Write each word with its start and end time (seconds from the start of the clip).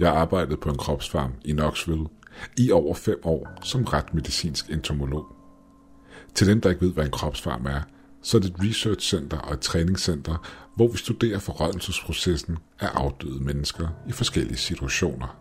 Jeg 0.00 0.08
arbejdede 0.08 0.56
på 0.56 0.68
en 0.68 0.76
kropsfarm 0.76 1.32
i 1.44 1.52
Knoxville 1.52 2.06
i 2.58 2.70
over 2.70 2.94
fem 2.94 3.20
år 3.24 3.48
som 3.62 3.84
retmedicinsk 3.84 4.70
entomolog. 4.70 5.26
Til 6.34 6.46
dem, 6.46 6.60
der 6.60 6.70
ikke 6.70 6.86
ved, 6.86 6.92
hvad 6.92 7.04
en 7.04 7.10
kropsfarm 7.10 7.66
er, 7.66 7.80
så 8.22 8.36
er 8.36 8.40
det 8.40 8.50
et 8.50 8.56
researchcenter 8.60 9.38
og 9.38 9.54
et 9.54 9.60
træningscenter, 9.60 10.48
hvor 10.76 10.88
vi 10.88 10.98
studerer 10.98 11.38
forrådelsesprocessen 11.38 12.58
af 12.80 12.88
afdøde 12.94 13.44
mennesker 13.44 13.88
i 14.08 14.12
forskellige 14.12 14.56
situationer. 14.56 15.36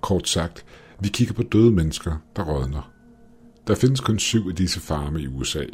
Kort 0.00 0.28
sagt, 0.28 0.64
vi 1.00 1.08
kigger 1.08 1.34
på 1.34 1.42
døde 1.42 1.70
mennesker, 1.70 2.16
der 2.36 2.44
rådner. 2.44 2.92
Der 3.66 3.74
findes 3.74 4.00
kun 4.00 4.18
syv 4.18 4.48
af 4.48 4.54
disse 4.54 4.80
farme 4.80 5.20
i 5.20 5.26
USA. 5.26 5.64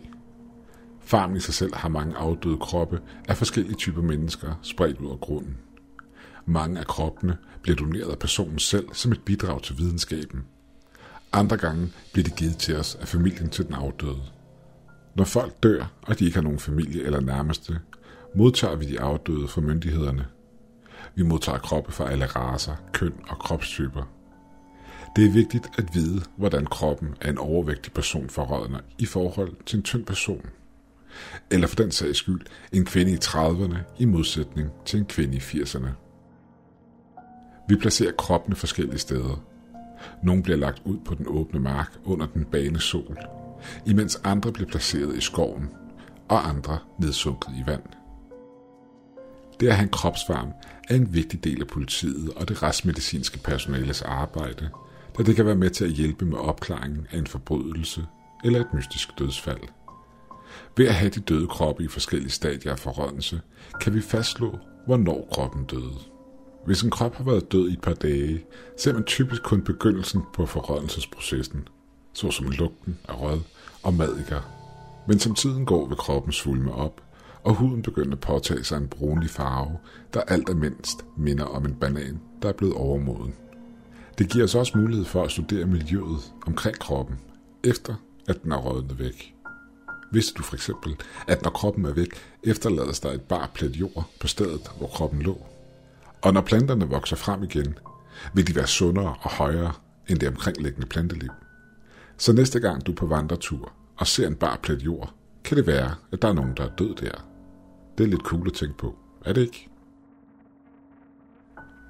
Farmen 1.00 1.36
i 1.36 1.40
sig 1.40 1.54
selv 1.54 1.74
har 1.74 1.88
mange 1.88 2.16
afdøde 2.16 2.56
kroppe 2.56 3.00
af 3.28 3.36
forskellige 3.36 3.76
typer 3.76 4.02
mennesker 4.02 4.58
spredt 4.62 4.98
ud 4.98 5.10
af 5.10 5.20
grunden. 5.20 5.56
Mange 6.50 6.78
af 6.78 6.86
kroppene 6.86 7.36
bliver 7.62 7.76
doneret 7.76 8.10
af 8.10 8.18
personen 8.18 8.58
selv 8.58 8.88
som 8.92 9.12
et 9.12 9.22
bidrag 9.24 9.62
til 9.62 9.78
videnskaben. 9.78 10.44
Andre 11.32 11.56
gange 11.56 11.92
bliver 12.12 12.24
de 12.24 12.30
givet 12.30 12.56
til 12.56 12.76
os 12.76 12.94
af 12.94 13.08
familien 13.08 13.50
til 13.50 13.66
den 13.66 13.74
afdøde. 13.74 14.22
Når 15.14 15.24
folk 15.24 15.62
dør, 15.62 15.92
og 16.02 16.18
de 16.18 16.24
ikke 16.24 16.36
har 16.36 16.42
nogen 16.42 16.58
familie 16.58 17.02
eller 17.02 17.20
nærmeste, 17.20 17.80
modtager 18.34 18.76
vi 18.76 18.84
de 18.84 19.00
afdøde 19.00 19.48
fra 19.48 19.60
myndighederne. 19.60 20.26
Vi 21.14 21.22
modtager 21.22 21.58
kroppe 21.58 21.92
fra 21.92 22.10
alle 22.10 22.26
raser, 22.26 22.76
køn 22.92 23.14
og 23.28 23.38
kropstyper. 23.38 24.02
Det 25.16 25.26
er 25.26 25.32
vigtigt 25.32 25.68
at 25.78 25.94
vide, 25.94 26.22
hvordan 26.36 26.66
kroppen 26.66 27.14
af 27.20 27.30
en 27.30 27.38
overvægtig 27.38 27.92
person 27.92 28.28
forrådner 28.28 28.80
i 28.98 29.06
forhold 29.06 29.56
til 29.66 29.76
en 29.76 29.82
tynd 29.82 30.04
person. 30.04 30.46
Eller 31.50 31.66
for 31.66 31.76
den 31.76 31.90
sags 31.90 32.18
skyld, 32.18 32.40
en 32.72 32.84
kvinde 32.84 33.12
i 33.12 33.18
30'erne 33.24 33.76
i 33.98 34.04
modsætning 34.04 34.70
til 34.84 34.98
en 34.98 35.06
kvinde 35.06 35.36
i 35.36 35.40
80'erne. 35.40 36.09
Vi 37.70 37.76
placerer 37.76 38.12
kroppene 38.12 38.56
forskellige 38.56 38.98
steder. 38.98 39.42
Nogle 40.22 40.42
bliver 40.42 40.56
lagt 40.56 40.82
ud 40.84 40.98
på 41.04 41.14
den 41.14 41.26
åbne 41.28 41.60
mark 41.60 41.98
under 42.04 42.26
den 42.26 42.44
bane 42.44 42.80
sol, 42.80 43.18
imens 43.86 44.20
andre 44.24 44.52
bliver 44.52 44.68
placeret 44.68 45.16
i 45.16 45.20
skoven, 45.20 45.70
og 46.28 46.48
andre 46.48 46.78
nedsunket 46.98 47.50
i 47.58 47.62
vand. 47.66 47.82
Det 49.60 49.68
at 49.68 49.74
have 49.74 49.82
en 49.82 49.90
kropsvarm 49.90 50.52
er 50.88 50.94
en 50.94 51.14
vigtig 51.14 51.44
del 51.44 51.60
af 51.60 51.66
politiet 51.66 52.30
og 52.36 52.48
det 52.48 52.62
retsmedicinske 52.62 53.38
personales 53.38 54.02
arbejde, 54.02 54.70
da 55.18 55.22
det 55.22 55.36
kan 55.36 55.46
være 55.46 55.56
med 55.56 55.70
til 55.70 55.84
at 55.84 55.90
hjælpe 55.90 56.24
med 56.24 56.38
opklaringen 56.38 57.06
af 57.10 57.18
en 57.18 57.26
forbrydelse 57.26 58.06
eller 58.44 58.60
et 58.60 58.74
mystisk 58.74 59.18
dødsfald. 59.18 59.62
Ved 60.76 60.88
at 60.88 60.94
have 60.94 61.10
de 61.10 61.20
døde 61.20 61.46
kroppe 61.46 61.84
i 61.84 61.88
forskellige 61.88 62.30
stadier 62.30 62.72
af 62.72 62.78
forrådnelse, 62.78 63.40
kan 63.80 63.94
vi 63.94 64.00
fastslå, 64.00 64.58
hvornår 64.86 65.28
kroppen 65.32 65.64
døde. 65.64 66.09
Hvis 66.66 66.82
en 66.82 66.90
krop 66.90 67.14
har 67.14 67.24
været 67.24 67.52
død 67.52 67.68
i 67.68 67.72
et 67.72 67.80
par 67.80 67.94
dage, 67.94 68.44
ser 68.76 68.92
man 68.92 69.04
typisk 69.04 69.42
kun 69.42 69.62
begyndelsen 69.62 70.22
på 70.34 70.46
forrådnelsesprocessen, 70.46 71.68
såsom 72.12 72.50
lugten 72.50 72.98
af 73.08 73.20
rød 73.20 73.40
og 73.82 73.94
madikker. 73.94 74.40
Men 75.08 75.18
som 75.18 75.34
tiden 75.34 75.66
går, 75.66 75.86
vil 75.86 75.96
kroppen 75.96 76.32
svulme 76.32 76.72
op, 76.72 77.02
og 77.44 77.54
huden 77.54 77.82
begynder 77.82 78.12
at 78.12 78.20
påtage 78.20 78.64
sig 78.64 78.76
en 78.76 78.88
brunlig 78.88 79.30
farve, 79.30 79.78
der 80.14 80.20
alt 80.20 80.48
er 80.48 80.54
mindst 80.54 81.04
minder 81.16 81.44
om 81.44 81.66
en 81.66 81.74
banan, 81.74 82.20
der 82.42 82.48
er 82.48 82.52
blevet 82.52 82.74
overmoden. 82.74 83.34
Det 84.18 84.30
giver 84.30 84.44
os 84.44 84.54
også 84.54 84.78
mulighed 84.78 85.04
for 85.04 85.24
at 85.24 85.30
studere 85.30 85.66
miljøet 85.66 86.32
omkring 86.46 86.78
kroppen, 86.78 87.18
efter 87.64 87.94
at 88.28 88.42
den 88.42 88.52
er 88.52 88.56
rådnet 88.56 88.98
væk. 88.98 89.34
Vidste 90.12 90.34
du 90.34 90.42
for 90.42 90.54
eksempel, 90.54 90.96
at 91.28 91.42
når 91.42 91.50
kroppen 91.50 91.84
er 91.84 91.92
væk, 91.92 92.08
efterlades 92.42 93.00
der 93.00 93.10
et 93.10 93.22
bar 93.22 93.50
plet 93.54 93.76
jord 93.76 94.10
på 94.20 94.26
stedet, 94.26 94.70
hvor 94.78 94.86
kroppen 94.86 95.22
lå? 95.22 95.49
Og 96.22 96.34
når 96.34 96.40
planterne 96.40 96.88
vokser 96.88 97.16
frem 97.16 97.42
igen, 97.42 97.78
vil 98.34 98.46
de 98.46 98.56
være 98.56 98.66
sundere 98.66 99.14
og 99.22 99.30
højere 99.30 99.72
end 100.08 100.18
det 100.18 100.28
omkringliggende 100.28 100.86
planteliv. 100.86 101.30
Så 102.16 102.32
næste 102.32 102.60
gang 102.60 102.86
du 102.86 102.92
er 102.92 102.96
på 102.96 103.06
vandretur 103.06 103.72
og 103.96 104.06
ser 104.06 104.26
en 104.26 104.36
bar 104.36 104.60
plet 104.62 104.82
jord, 104.82 105.14
kan 105.44 105.56
det 105.56 105.66
være, 105.66 105.94
at 106.12 106.22
der 106.22 106.28
er 106.28 106.32
nogen, 106.32 106.56
der 106.56 106.64
er 106.64 106.76
død 106.78 106.94
der. 106.94 107.26
Det 107.98 108.04
er 108.04 108.08
lidt 108.08 108.22
cool 108.22 108.46
at 108.46 108.52
tænke 108.52 108.78
på, 108.78 108.96
er 109.24 109.32
det 109.32 109.40
ikke? 109.40 109.68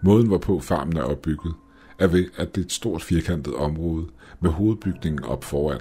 Måden, 0.03 0.27
hvorpå 0.27 0.61
farmen 0.61 0.97
er 0.97 1.03
opbygget, 1.03 1.55
er 1.99 2.07
ved, 2.07 2.27
at 2.37 2.55
det 2.55 2.61
er 2.61 2.65
et 2.65 2.73
stort 2.73 3.03
firkantet 3.03 3.55
område 3.55 4.07
med 4.41 4.51
hovedbygningen 4.51 5.25
op 5.25 5.45
foran. 5.45 5.81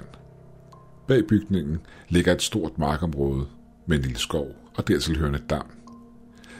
Bag 1.08 1.26
bygningen 1.26 1.80
ligger 2.08 2.32
et 2.32 2.42
stort 2.42 2.78
markområde 2.78 3.46
med 3.86 3.96
en 3.96 4.02
lille 4.02 4.18
skov 4.18 4.48
og 4.76 4.88
dertil 4.88 5.18
hørende 5.18 5.42
dam. 5.50 5.66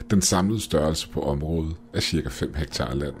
Den 0.09 0.21
samlede 0.21 0.61
størrelse 0.61 1.09
på 1.09 1.21
området 1.21 1.75
er 1.93 1.99
cirka 1.99 2.29
5 2.29 2.53
hektar 2.53 2.93
land. 2.93 3.15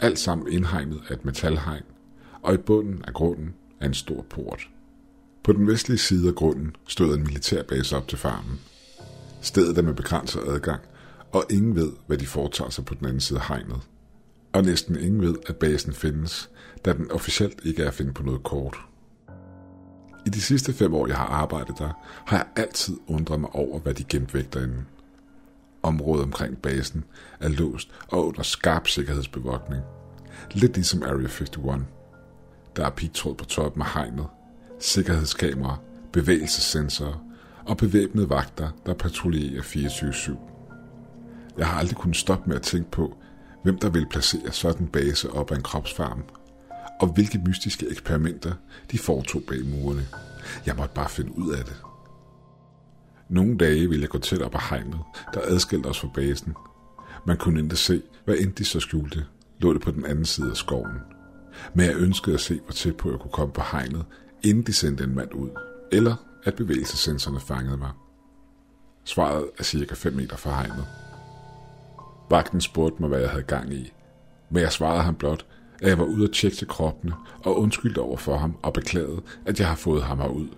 Alt 0.00 0.18
sammen 0.18 0.52
indhegnet 0.52 1.00
af 1.08 1.14
et 1.14 1.24
metalhegn, 1.24 1.82
og 2.42 2.54
i 2.54 2.56
bunden 2.56 3.04
af 3.04 3.12
grunden 3.14 3.54
er 3.80 3.86
en 3.86 3.94
stor 3.94 4.22
port. 4.30 4.68
På 5.44 5.52
den 5.52 5.66
vestlige 5.66 5.98
side 5.98 6.28
af 6.28 6.34
grunden 6.34 6.76
stod 6.88 7.16
en 7.16 7.22
militærbase 7.22 7.96
op 7.96 8.08
til 8.08 8.18
farmen. 8.18 8.60
Stedet 9.40 9.78
er 9.78 9.82
med 9.82 9.94
begrænset 9.94 10.40
adgang, 10.46 10.80
og 11.32 11.44
ingen 11.50 11.74
ved, 11.74 11.92
hvad 12.06 12.18
de 12.18 12.26
foretager 12.26 12.70
sig 12.70 12.84
på 12.84 12.94
den 12.94 13.06
anden 13.06 13.20
side 13.20 13.38
af 13.38 13.46
hegnet. 13.46 13.80
Og 14.52 14.62
næsten 14.62 14.96
ingen 14.96 15.20
ved, 15.20 15.34
at 15.46 15.56
basen 15.56 15.92
findes, 15.92 16.50
da 16.84 16.92
den 16.92 17.10
officielt 17.10 17.60
ikke 17.64 17.82
er 17.82 17.88
at 17.88 17.94
finde 17.94 18.12
på 18.12 18.22
noget 18.22 18.42
kort. 18.42 18.76
I 20.26 20.30
de 20.30 20.40
sidste 20.40 20.72
fem 20.72 20.94
år, 20.94 21.06
jeg 21.06 21.16
har 21.16 21.26
arbejdet 21.26 21.78
der, 21.78 21.90
har 22.26 22.36
jeg 22.36 22.46
altid 22.56 22.96
undret 23.06 23.40
mig 23.40 23.50
over, 23.54 23.80
hvad 23.80 23.94
de 23.94 24.04
gemte 24.04 24.34
væk 24.34 24.54
derinde. 24.54 24.84
Området 25.82 26.24
omkring 26.24 26.58
basen 26.58 27.04
er 27.40 27.48
låst 27.48 27.88
og 28.08 28.26
under 28.26 28.42
skarp 28.42 28.88
sikkerhedsbevogtning. 28.88 29.82
Lidt 30.52 30.74
ligesom 30.74 31.02
Area 31.02 31.14
51. 31.14 31.50
Der 32.76 32.86
er 32.86 32.90
pigtråd 32.90 33.34
på 33.34 33.44
toppen 33.44 33.82
af 33.82 33.88
hegnet, 33.94 34.26
sikkerhedskameraer, 34.80 35.82
bevægelsessensorer 36.12 37.24
og 37.66 37.76
bevæbnede 37.76 38.30
vagter, 38.30 38.68
der 38.86 38.94
patruljerer 38.94 39.62
24-7. 39.62 40.36
Jeg 41.58 41.66
har 41.66 41.78
aldrig 41.78 41.96
kunnet 41.96 42.16
stoppe 42.16 42.48
med 42.48 42.56
at 42.56 42.62
tænke 42.62 42.90
på, 42.90 43.16
hvem 43.62 43.78
der 43.78 43.90
vil 43.90 44.06
placere 44.10 44.52
sådan 44.52 44.82
en 44.82 44.88
base 44.88 45.30
op 45.30 45.50
ad 45.50 45.56
en 45.56 45.62
kropsfarm, 45.62 46.24
og 47.00 47.08
hvilke 47.08 47.42
mystiske 47.46 47.90
eksperimenter 47.90 48.52
de 48.90 48.98
foretog 48.98 49.42
bag 49.48 49.58
murene. 49.64 50.06
Jeg 50.66 50.76
måtte 50.76 50.94
bare 50.94 51.08
finde 51.08 51.38
ud 51.38 51.52
af 51.52 51.64
det. 51.64 51.76
Nogle 53.30 53.56
dage 53.58 53.88
ville 53.88 54.02
jeg 54.02 54.08
gå 54.08 54.18
tæt 54.18 54.42
op 54.42 54.54
ad 54.54 54.60
hegnet, 54.70 55.00
der 55.34 55.40
adskilte 55.44 55.86
os 55.86 56.00
fra 56.00 56.08
basen. 56.14 56.54
Man 57.26 57.36
kunne 57.36 57.62
ikke 57.62 57.76
se, 57.76 58.02
hvad 58.24 58.36
end 58.36 58.52
de 58.52 58.64
så 58.64 58.80
skjulte, 58.80 59.24
lå 59.58 59.72
det 59.72 59.82
på 59.82 59.90
den 59.90 60.04
anden 60.06 60.24
side 60.24 60.50
af 60.50 60.56
skoven. 60.56 60.98
Men 61.74 61.86
jeg 61.86 61.96
ønskede 61.96 62.34
at 62.34 62.40
se, 62.40 62.60
hvor 62.64 62.72
tæt 62.72 62.96
på 62.96 63.10
jeg 63.10 63.20
kunne 63.20 63.32
komme 63.32 63.52
på 63.52 63.62
hegnet, 63.72 64.04
inden 64.44 64.62
de 64.66 64.72
sendte 64.72 65.04
en 65.04 65.14
mand 65.14 65.34
ud, 65.34 65.48
eller 65.92 66.16
at 66.44 66.54
bevægelsessensorne 66.54 67.40
fangede 67.40 67.76
mig. 67.76 67.90
Svaret 69.04 69.44
er 69.58 69.62
cirka 69.62 69.94
5 69.94 70.12
meter 70.12 70.36
fra 70.36 70.50
hegnet. 70.50 70.86
Vagten 72.30 72.60
spurgte 72.60 73.02
mig, 73.02 73.08
hvad 73.08 73.20
jeg 73.20 73.30
havde 73.30 73.44
gang 73.44 73.72
i, 73.72 73.92
men 74.50 74.62
jeg 74.62 74.72
svarede 74.72 75.02
ham 75.02 75.14
blot, 75.14 75.46
at 75.82 75.88
jeg 75.88 75.98
var 75.98 76.04
ude 76.04 76.24
at 76.24 76.32
tjekke 76.32 76.56
til 76.56 76.68
kroppene 76.68 77.14
og 77.44 77.58
undskyldte 77.58 77.98
over 77.98 78.16
for 78.16 78.36
ham 78.36 78.56
og 78.62 78.72
beklagede, 78.72 79.22
at 79.46 79.60
jeg 79.60 79.68
har 79.68 79.76
fået 79.76 80.02
ham 80.02 80.18
herud. 80.18 80.48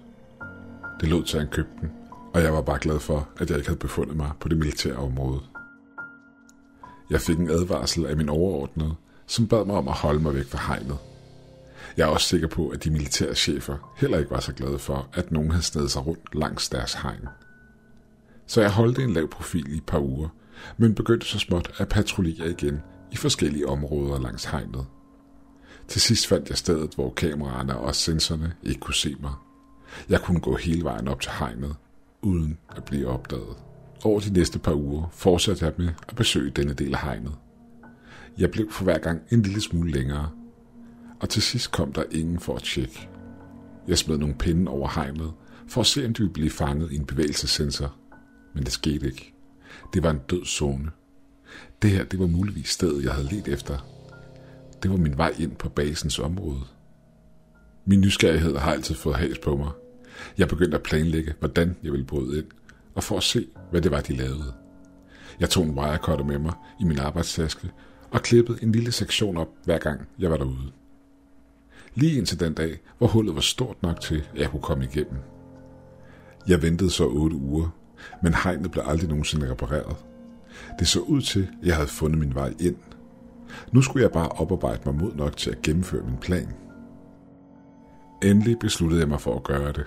Det 1.01 1.09
lød 1.09 1.25
til, 1.25 1.37
at 1.37 1.43
han 1.43 1.53
købte 1.53 1.73
den, 1.81 1.91
og 2.35 2.43
jeg 2.43 2.53
var 2.53 2.63
bare 2.63 2.79
glad 2.81 3.01
for, 3.01 3.29
at 3.39 3.51
jeg 3.51 3.59
ikke 3.59 3.69
havde 3.69 3.79
befundet 3.79 4.17
mig 4.17 4.31
på 4.41 4.49
det 4.49 4.59
militære 4.59 4.97
område. 4.97 5.41
Jeg 7.11 7.21
fik 7.21 7.39
en 7.39 7.51
advarsel 7.51 8.07
af 8.07 8.17
min 8.17 8.29
overordnede, 8.29 8.95
som 9.27 9.49
bad 9.49 9.65
mig 9.65 9.77
om 9.77 9.89
at 9.89 9.95
holde 9.95 10.21
mig 10.21 10.35
væk 10.35 10.47
fra 10.47 10.75
hegnet. 10.75 10.99
Jeg 11.97 12.05
er 12.05 12.13
også 12.13 12.27
sikker 12.27 12.49
på, 12.49 12.69
at 12.69 12.85
de 12.85 12.91
militære 12.91 13.35
chefer 13.35 13.95
heller 13.97 14.19
ikke 14.19 14.31
var 14.31 14.41
så 14.41 14.53
glade 14.53 14.79
for, 14.79 15.09
at 15.13 15.33
nogen 15.33 15.51
havde 15.51 15.65
snedet 15.65 15.91
sig 15.91 16.07
rundt 16.07 16.35
langs 16.35 16.69
deres 16.69 16.95
hegn. 16.95 17.29
Så 18.47 18.61
jeg 18.61 18.71
holdt 18.71 18.99
en 18.99 19.13
lav 19.13 19.29
profil 19.29 19.75
i 19.75 19.77
et 19.77 19.87
par 19.87 19.99
uger, 19.99 20.29
men 20.77 20.95
begyndte 20.95 21.27
så 21.27 21.39
småt 21.39 21.71
at 21.79 21.89
patruljere 21.89 22.51
igen 22.51 22.83
i 23.13 23.17
forskellige 23.17 23.69
områder 23.69 24.21
langs 24.21 24.45
hegnet. 24.45 24.87
Til 25.89 26.01
sidst 26.01 26.27
fandt 26.27 26.49
jeg 26.49 26.59
stedet, 26.59 26.95
hvor 26.95 27.11
kameraerne 27.11 27.79
og 27.79 27.95
sensorerne 27.95 28.53
ikke 28.63 28.81
kunne 28.81 28.95
se 28.95 29.17
mig. 29.21 29.33
Jeg 30.09 30.21
kunne 30.21 30.41
gå 30.41 30.57
hele 30.57 30.85
vejen 30.85 31.09
op 31.09 31.21
til 31.21 31.33
hegnet, 31.39 31.77
uden 32.23 32.59
at 32.77 32.85
blive 32.85 33.07
opdaget. 33.07 33.57
Over 34.05 34.21
de 34.21 34.33
næste 34.33 34.59
par 34.59 34.75
uger 34.75 35.09
fortsatte 35.13 35.65
jeg 35.65 35.75
med 35.79 35.89
at 36.09 36.17
besøge 36.17 36.51
denne 36.51 36.75
del 36.75 36.95
af 36.95 37.01
hegnet. 37.01 37.35
Jeg 38.39 38.51
blev 38.51 38.71
for 38.71 38.85
hver 38.85 38.99
gang 38.99 39.23
en 39.31 39.43
lille 39.43 39.61
smule 39.61 39.91
længere, 39.91 40.31
og 41.21 41.29
til 41.29 41.43
sidst 41.43 41.73
kom 41.73 41.93
der 41.93 42.05
ingen 42.11 42.41
for 42.41 42.57
at 42.57 42.63
tjekke. 42.63 43.09
Jeg 43.89 43.99
smed 43.99 44.19
nogle 44.19 44.35
pinde 44.35 44.71
over 44.71 44.89
hegnet, 44.89 45.33
for 45.69 45.81
at 45.81 45.87
se, 45.87 46.07
om 46.07 46.15
de 46.15 46.23
ville 46.23 46.33
blive 46.33 46.51
fanget 46.51 46.93
i 46.93 46.97
en 46.97 47.07
bevægelsessensor, 47.07 47.95
men 48.55 48.65
det 48.65 48.73
skete 48.73 49.07
ikke. 49.07 49.35
Det 49.95 50.03
var 50.03 50.11
en 50.11 50.21
død 50.31 50.45
zone. 50.45 50.91
Det 51.83 51.91
her, 51.91 52.05
det 52.05 52.19
var 52.19 52.27
muligvis 52.27 52.69
stedet, 52.69 53.05
jeg 53.05 53.13
havde 53.13 53.29
let 53.35 53.49
efter. 53.49 53.87
Det 54.83 54.91
var 54.91 54.97
min 54.97 55.19
vej 55.19 55.35
ind 55.39 55.57
på 55.57 55.69
basens 55.69 56.19
område. 56.19 56.61
Min 57.85 58.01
nysgerrighed 58.01 58.57
har 58.57 58.73
altid 58.73 58.95
fået 58.95 59.17
has 59.17 59.39
på 59.39 59.57
mig. 59.57 59.71
Jeg 60.39 60.49
begyndte 60.49 60.77
at 60.77 60.83
planlægge, 60.83 61.35
hvordan 61.39 61.77
jeg 61.83 61.93
ville 61.93 62.07
bryde 62.07 62.39
ind, 62.39 62.47
og 62.95 63.05
for 63.05 63.17
at 63.17 63.23
se, 63.23 63.47
hvad 63.71 63.81
det 63.81 63.91
var, 63.91 64.01
de 64.01 64.17
lavede. 64.17 64.55
Jeg 65.41 65.51
tog 65.51 65.65
en 65.65 65.79
wirecutter 65.79 66.25
med 66.25 66.39
mig 66.39 66.53
i 66.81 66.85
min 66.85 66.99
arbejdstaske, 66.99 67.71
og 68.11 68.23
klippede 68.23 68.59
en 68.63 68.73
lille 68.73 68.93
sektion 68.93 69.37
op, 69.37 69.49
hver 69.65 69.79
gang 69.79 70.01
jeg 70.19 70.31
var 70.31 70.37
derude. 70.37 70.73
Lige 71.95 72.19
indtil 72.19 72.41
den 72.41 72.55
dag, 72.55 72.81
hvor 72.99 73.07
hullet 73.07 73.35
var 73.35 73.41
stort 73.41 73.83
nok 73.83 74.01
til, 74.01 74.25
at 74.35 74.41
jeg 74.41 74.51
kunne 74.51 74.63
komme 74.63 74.85
igennem. 74.85 75.19
Jeg 76.49 76.63
ventede 76.63 76.91
så 76.91 77.07
otte 77.07 77.37
uger, 77.37 77.69
men 78.23 78.35
hegnet 78.35 78.71
blev 78.71 78.85
aldrig 78.87 79.09
nogensinde 79.09 79.51
repareret. 79.51 79.97
Det 80.79 80.89
så 80.89 81.01
ud 81.01 81.21
til, 81.21 81.49
at 81.61 81.67
jeg 81.67 81.75
havde 81.75 81.89
fundet 81.89 82.19
min 82.19 82.35
vej 82.35 82.55
ind. 82.61 82.77
Nu 83.73 83.83
skulle 83.83 84.03
jeg 84.03 84.13
bare 84.13 84.29
oparbejde 84.29 84.83
mig 84.85 84.95
mod 84.95 85.15
nok 85.15 85.37
til 85.37 85.51
at 85.51 85.63
gennemføre 85.63 86.07
min 86.07 86.19
plan. 86.19 86.55
Endelig 88.23 88.59
besluttede 88.59 89.01
jeg 89.01 89.09
mig 89.09 89.21
for 89.21 89.37
at 89.37 89.43
gøre 89.43 89.73
det. 89.73 89.87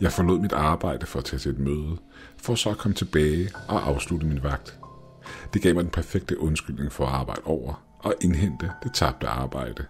Jeg 0.00 0.12
forlod 0.12 0.38
mit 0.40 0.52
arbejde 0.52 1.06
for 1.06 1.18
at 1.18 1.24
tage 1.24 1.40
til 1.40 1.50
et 1.50 1.58
møde, 1.58 1.96
for 2.36 2.54
så 2.54 2.70
at 2.70 2.78
komme 2.78 2.94
tilbage 2.94 3.50
og 3.68 3.88
afslutte 3.88 4.26
min 4.26 4.42
vagt. 4.42 4.78
Det 5.54 5.62
gav 5.62 5.74
mig 5.74 5.84
den 5.84 5.90
perfekte 5.90 6.40
undskyldning 6.40 6.92
for 6.92 7.06
at 7.06 7.12
arbejde 7.12 7.42
over 7.44 7.82
og 7.98 8.14
indhente 8.20 8.72
det 8.82 8.94
tabte 8.94 9.26
arbejde. 9.26 9.84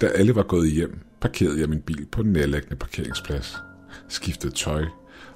Da 0.00 0.06
alle 0.06 0.34
var 0.34 0.42
gået 0.42 0.70
hjem, 0.70 1.06
parkerede 1.20 1.60
jeg 1.60 1.68
min 1.68 1.80
bil 1.80 2.06
på 2.06 2.22
den 2.22 2.32
nærliggende 2.32 2.76
parkeringsplads, 2.76 3.56
skiftede 4.08 4.54
tøj 4.54 4.84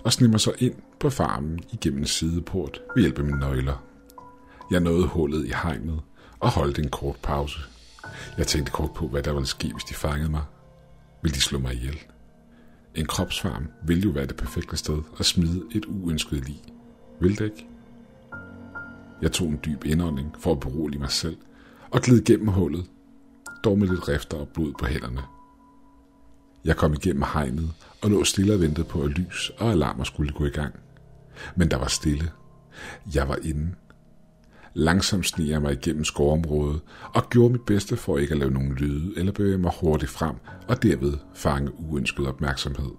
og 0.05 0.13
sneg 0.13 0.31
mig 0.31 0.41
så 0.41 0.53
ind 0.59 0.75
på 1.01 1.11
farmen 1.11 1.61
igennem 1.73 2.01
en 2.01 2.07
sideport 2.07 2.81
ved 2.95 3.03
hjælp 3.03 3.19
af 3.19 3.25
mine 3.25 3.39
nøgler. 3.39 3.85
Jeg 4.71 4.81
nåede 4.81 5.07
hullet 5.07 5.47
i 5.47 5.53
hegnet 5.63 6.01
og 6.41 6.51
holdt 6.51 6.79
en 6.79 6.91
kort 6.91 7.17
pause. 7.23 7.61
Jeg 8.39 8.47
tænkte 8.47 8.73
kort 8.73 8.93
på, 8.93 9.09
hvad 9.09 9.23
der 9.23 9.33
ville 9.33 9.47
ske, 9.47 9.73
hvis 9.73 9.85
de 9.85 9.95
fangede 9.95 10.31
mig. 10.31 10.43
Vil 11.23 11.35
de 11.35 11.41
slå 11.41 11.59
mig 11.59 11.75
ihjel? 11.75 11.99
En 12.99 13.07
kropsfarm 13.07 13.69
ville 13.83 14.03
jo 14.03 14.11
være 14.11 14.27
det 14.27 14.37
perfekte 14.37 14.77
sted 14.77 15.03
at 15.19 15.27
smide 15.27 15.63
et 15.71 15.85
uønsket 15.85 16.49
lig. 16.49 16.63
Vil 17.21 17.39
det 17.39 17.45
ikke? 17.45 17.67
Jeg 19.23 19.33
tog 19.33 19.49
en 19.49 19.61
dyb 19.67 19.85
indånding 19.85 20.35
for 20.39 20.53
at 20.53 20.61
berolige 20.61 21.01
mig 21.01 21.11
selv 21.11 21.37
og 21.91 22.01
gled 22.01 22.25
gennem 22.25 22.49
hullet, 22.49 22.87
dog 23.65 23.79
med 23.79 23.89
lidt 23.89 24.09
rifter 24.09 24.37
og 24.37 24.49
blod 24.49 24.73
på 24.79 24.87
hænderne. 24.87 25.23
Jeg 26.65 26.77
kom 26.77 26.93
igennem 26.93 27.23
hegnet 27.23 27.71
og 28.03 28.11
lå 28.11 28.25
stille 28.25 28.55
og 28.55 28.61
ventede 28.61 28.87
på, 28.87 29.03
at 29.03 29.11
lys 29.11 29.51
og 29.59 29.71
alarmer 29.71 30.05
skulle 30.05 30.33
gå 30.33 30.45
i 30.45 30.51
gang. 30.51 30.75
Men 31.57 31.71
der 31.71 31.77
var 31.77 31.87
stille. 31.89 32.31
Jeg 33.15 33.29
var 33.29 33.39
inde. 33.43 33.75
Langsomt 34.79 35.27
sneg 35.27 35.49
jeg 35.49 35.63
mig 35.63 35.73
igennem 35.73 36.05
skovområdet 36.05 36.81
og 37.15 37.31
gjorde 37.31 37.53
mit 37.53 37.63
bedste 37.63 37.97
for 37.97 38.19
ikke 38.19 38.33
at 38.33 38.39
lave 38.39 38.51
nogen 38.51 38.73
lyde 38.73 39.13
eller 39.17 39.33
bevæge 39.33 39.59
mig 39.59 39.73
hurtigt 39.81 40.11
frem 40.11 40.35
og 40.69 40.83
derved 40.83 41.13
fange 41.35 41.73
uønsket 41.81 42.27
opmærksomhed. 42.27 42.91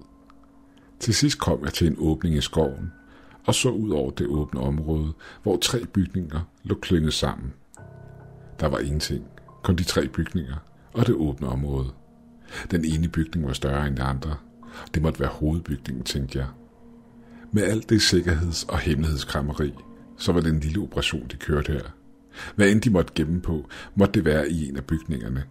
Til 0.99 1.15
sidst 1.15 1.39
kom 1.39 1.63
jeg 1.63 1.73
til 1.73 1.87
en 1.87 1.95
åbning 1.99 2.35
i 2.35 2.41
skoven 2.41 2.91
og 3.45 3.55
så 3.55 3.69
ud 3.69 3.89
over 3.89 4.11
det 4.11 4.27
åbne 4.27 4.59
område, 4.59 5.13
hvor 5.43 5.57
tre 5.57 5.85
bygninger 5.85 6.39
lå 6.63 6.75
klynget 6.75 7.13
sammen. 7.13 7.53
Der 8.59 8.67
var 8.67 8.79
ingenting, 8.79 9.25
kun 9.63 9.75
de 9.75 9.83
tre 9.83 10.07
bygninger 10.07 10.55
og 10.93 11.07
det 11.07 11.15
åbne 11.15 11.47
område. 11.47 11.87
Den 12.71 12.85
ene 12.85 13.07
bygning 13.07 13.47
var 13.47 13.53
større 13.53 13.87
end 13.87 13.97
de 13.97 14.01
andre. 14.01 14.35
Det 14.93 15.01
måtte 15.01 15.19
være 15.19 15.29
hovedbygningen, 15.29 16.03
tænkte 16.03 16.39
jeg. 16.39 16.47
Med 17.51 17.63
alt 17.63 17.89
det 17.89 18.01
sikkerheds- 18.01 18.65
og 18.69 18.79
hemmelighedskrammeri, 18.79 19.73
så 20.19 20.31
var 20.31 20.41
det 20.41 20.53
en 20.53 20.59
lille 20.59 20.81
operation, 20.81 21.27
de 21.31 21.37
kørte 21.37 21.71
her. 21.71 21.95
Hvad 22.55 22.69
end 22.69 22.81
de 22.81 22.89
måtte 22.89 23.13
gemme 23.15 23.41
på, 23.41 23.69
måtte 23.95 24.13
det 24.13 24.25
være 24.25 24.49
i 24.49 24.69
en 24.69 24.77
af 24.77 24.85
bygningerne. 24.85 25.43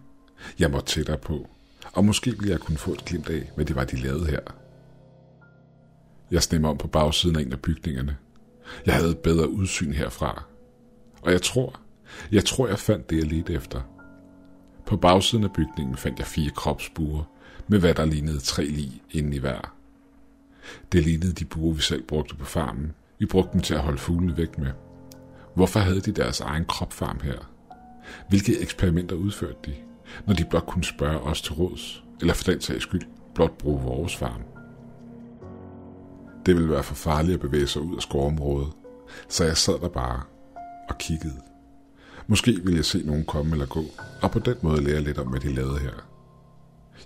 Jeg 0.59 0.71
måtte 0.71 0.87
tættere 0.87 1.17
på, 1.17 1.49
og 1.93 2.05
måske 2.05 2.31
ville 2.31 2.49
jeg 2.51 2.59
kunne 2.59 2.77
få 2.77 2.91
et 2.91 3.05
glimt 3.05 3.29
af, 3.29 3.51
hvad 3.55 3.65
det 3.65 3.75
var, 3.75 3.83
de 3.83 3.95
lavede 3.95 4.25
her. 4.25 4.39
Jeg 6.31 6.43
snemmer 6.43 6.69
om 6.69 6.77
på 6.77 6.87
bagsiden 6.87 7.35
af 7.35 7.41
en 7.41 7.51
af 7.51 7.59
bygningerne. 7.59 8.17
Jeg 8.85 8.95
havde 8.95 9.09
et 9.11 9.17
bedre 9.17 9.49
udsyn 9.49 9.93
herfra. 9.93 10.43
Og 11.21 11.31
jeg 11.31 11.41
tror, 11.41 11.79
jeg 12.31 12.45
tror, 12.45 12.67
jeg 12.67 12.79
fandt 12.79 13.09
det, 13.09 13.17
jeg 13.17 13.25
ledte 13.25 13.53
efter. 13.53 13.81
På 14.85 14.97
bagsiden 14.97 15.43
af 15.43 15.53
bygningen 15.53 15.97
fandt 15.97 16.19
jeg 16.19 16.27
fire 16.27 16.51
kropsbuer, 16.55 17.23
med 17.67 17.79
hvad 17.79 17.93
der 17.93 18.05
lignede 18.05 18.39
tre 18.39 18.65
lig 18.65 19.01
inden 19.11 19.33
i 19.33 19.37
hver. 19.37 19.75
Det 20.91 21.03
lignede 21.03 21.33
de 21.33 21.45
buer, 21.45 21.73
vi 21.73 21.81
selv 21.81 22.03
brugte 22.03 22.35
på 22.35 22.45
farmen. 22.45 22.93
Vi 23.19 23.25
brugte 23.25 23.53
dem 23.53 23.61
til 23.61 23.73
at 23.73 23.79
holde 23.79 23.97
fuglene 23.97 24.37
væk 24.37 24.57
med. 24.57 24.71
Hvorfor 25.55 25.79
havde 25.79 26.01
de 26.01 26.11
deres 26.11 26.39
egen 26.39 26.65
kropfarm 26.65 27.19
her? 27.23 27.51
Hvilke 28.29 28.59
eksperimenter 28.61 29.15
udførte 29.15 29.57
de, 29.65 29.73
når 30.27 30.33
de 30.33 30.45
blot 30.45 30.65
kunne 30.65 30.83
spørge 30.83 31.19
os 31.19 31.41
til 31.41 31.53
råds, 31.53 32.03
eller 32.21 32.33
for 32.33 32.43
den 32.43 32.61
sags 32.61 32.83
skyld 32.83 33.01
blot 33.35 33.57
bruge 33.57 33.81
vores 33.81 34.15
farm? 34.15 34.41
Det 36.45 36.55
ville 36.55 36.69
være 36.69 36.83
for 36.83 36.95
farligt 36.95 37.33
at 37.33 37.39
bevæge 37.39 37.67
sig 37.67 37.81
ud 37.81 37.95
af 37.95 38.01
skovområdet, 38.01 38.73
så 39.27 39.45
jeg 39.45 39.57
sad 39.57 39.79
der 39.79 39.89
bare 39.89 40.21
og 40.89 40.97
kiggede. 40.97 41.41
Måske 42.27 42.51
ville 42.51 42.77
jeg 42.77 42.85
se 42.85 43.03
nogen 43.05 43.25
komme 43.25 43.51
eller 43.51 43.65
gå, 43.65 43.83
og 44.21 44.31
på 44.31 44.39
den 44.39 44.55
måde 44.61 44.83
lære 44.83 45.01
lidt 45.01 45.17
om, 45.17 45.27
hvad 45.27 45.39
de 45.39 45.53
lavede 45.53 45.79
her. 45.79 46.07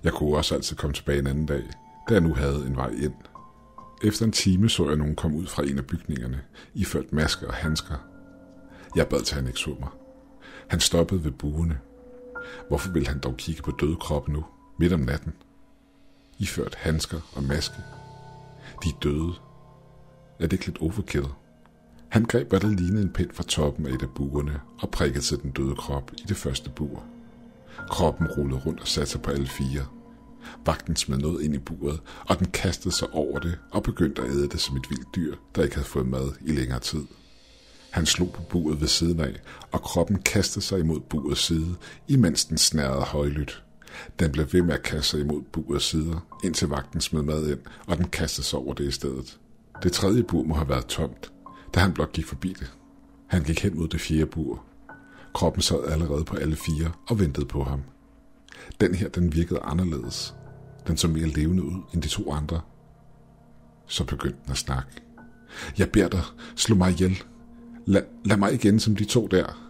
Jeg 0.04 0.13
kunne 0.13 0.38
også 0.38 0.56
altid 0.56 0.75
komme 0.75 0.94
tilbage 0.94 1.19
en 1.19 1.27
anden 1.27 1.45
dag, 1.45 1.63
da 2.10 2.13
jeg 2.13 2.21
nu 2.21 2.33
havde 2.33 2.68
en 2.68 2.75
vej 2.75 2.89
ind. 2.89 3.13
Efter 4.04 4.26
en 4.26 4.32
time 4.32 4.70
så 4.70 4.88
jeg 4.88 4.98
nogen 4.98 5.16
komme 5.16 5.38
ud 5.38 5.46
fra 5.46 5.64
en 5.64 5.78
af 5.78 5.86
bygningerne, 5.86 6.42
iført 6.74 7.14
masker 7.14 7.48
og 7.48 7.54
handsker. 7.54 7.96
Jeg 8.96 9.08
bad 9.08 9.22
til, 9.22 9.36
at 9.36 9.42
han 9.42 9.48
ikke 9.48 9.60
så 9.60 9.76
mig. 9.80 9.90
Han 10.68 10.80
stoppede 10.80 11.24
ved 11.24 11.32
buerne. 11.32 11.80
Hvorfor 12.68 12.92
ville 12.92 13.08
han 13.08 13.20
dog 13.20 13.38
kigge 13.38 13.62
på 13.62 13.72
døde 13.72 13.96
kroppe 13.96 14.32
nu, 14.32 14.46
midt 14.80 14.94
om 14.94 15.00
natten? 15.00 15.34
Iført 16.40 16.76
handsker 16.76 17.20
og 17.36 17.44
maske. 17.44 17.76
De 18.84 18.90
er 18.90 19.00
døde. 19.04 19.34
Er 20.40 20.48
det 20.48 20.54
ikke 20.54 20.66
lidt 20.66 20.82
overkill? 20.82 21.28
Han 22.10 22.26
greb, 22.26 22.50
hvad 22.50 22.60
der 22.60 22.68
lignede 22.68 23.04
en 23.04 23.14
pind 23.14 23.32
fra 23.34 23.44
toppen 23.44 23.86
af 23.86 23.92
et 23.94 24.02
af 24.02 24.10
buerne 24.10 24.62
og 24.80 24.92
prikkede 24.92 25.24
til 25.24 25.42
den 25.42 25.52
døde 25.52 25.76
krop 25.76 26.12
i 26.18 26.24
det 26.28 26.38
første 26.38 26.70
bur. 26.70 27.04
Kroppen 27.90 28.28
rullede 28.28 28.60
rundt 28.60 28.82
og 28.82 28.88
satte 28.88 29.12
sig 29.12 29.22
på 29.22 29.32
alle 29.32 29.48
fire. 29.48 29.86
Vagten 30.66 30.95
smed 30.95 31.18
noget 31.18 31.44
ind 31.44 31.56
i 31.56 31.57
buret, 31.57 32.00
og 32.28 32.40
den 32.40 32.48
kastede 32.48 32.94
sig 32.94 33.10
over 33.13 33.40
det 33.40 33.57
og 33.72 33.84
begyndte 33.84 34.22
at 34.22 34.30
æde 34.30 34.48
det 34.48 34.60
som 34.60 34.78
et 34.78 34.90
vildt 34.90 35.16
dyr, 35.16 35.36
der 35.56 35.63
ikke 35.63 35.75
havde 35.75 35.88
fået 35.88 36.07
mad 36.07 36.31
i 36.42 36.51
længere 36.51 36.80
tid. 36.80 37.06
Han 37.90 38.06
slog 38.06 38.31
på 38.34 38.42
buret 38.50 38.81
ved 38.81 38.88
siden 38.88 39.19
af, 39.19 39.42
og 39.72 39.81
kroppen 39.81 40.22
kastede 40.22 40.66
sig 40.66 40.80
imod 40.80 41.00
burets 41.00 41.42
side, 41.42 41.75
imens 42.07 42.45
den 42.45 42.57
snærrede 42.57 43.01
højlydt. 43.01 43.63
Den 44.19 44.31
blev 44.31 44.48
ved 44.51 44.62
med 44.62 44.74
at 44.74 44.84
kaste 44.84 45.10
sig 45.10 45.19
imod 45.19 45.42
burets 45.42 45.86
sider, 45.86 46.25
indtil 46.44 46.68
vagten 46.68 47.01
smed 47.01 47.22
mad 47.22 47.48
ind, 47.48 47.60
og 47.88 47.98
den 47.98 48.10
kastede 48.10 48.48
sig 48.48 48.60
over 48.60 48.74
det 48.74 48.88
i 48.88 48.92
stedet. 48.92 49.39
Det 49.84 49.92
tredje 49.92 50.24
bur 50.24 50.44
må 50.44 50.56
have 50.56 50.69
været 50.69 50.86
tomt, 50.86 51.31
da 51.75 51.79
han 51.79 51.94
blot 51.94 52.12
gik 52.12 52.25
forbi 52.25 52.56
det. 52.60 52.74
Han 53.27 53.44
gik 53.44 53.60
hen 53.60 53.77
mod 53.77 53.88
det 53.88 54.01
fjerde 54.01 54.25
bur. 54.25 54.63
Kroppen 55.34 55.62
sad 55.62 55.84
allerede 55.88 56.24
på 56.24 56.36
alle 56.36 56.56
fire 56.56 56.91
og 57.08 57.20
ventede 57.20 57.46
på 57.46 57.63
ham. 57.63 57.82
Den 58.82 58.96
her, 58.96 59.10
den 59.10 59.34
virkede 59.34 59.60
anderledes. 59.60 60.36
Den 60.88 60.98
så 60.98 61.08
mere 61.08 61.27
levende 61.27 61.63
ud 61.63 61.82
end 61.93 62.01
de 62.01 62.08
to 62.08 62.32
andre. 62.32 62.62
Så 63.88 64.03
begyndte 64.03 64.39
den 64.43 64.51
at 64.51 64.58
snakke. 64.58 64.89
Jeg 65.77 65.91
beder 65.91 66.10
dig, 66.10 66.24
slå 66.55 66.75
mig 66.75 66.91
ihjel. 66.91 67.24
La, 67.86 68.01
lad 68.25 68.38
mig 68.38 68.53
igen 68.53 68.79
som 68.79 68.96
de 68.96 69.05
to 69.05 69.27
der. 69.27 69.70